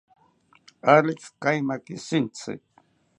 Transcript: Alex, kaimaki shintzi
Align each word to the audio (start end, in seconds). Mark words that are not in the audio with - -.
Alex, 0.95 1.19
kaimaki 1.43 1.95
shintzi 2.07 2.53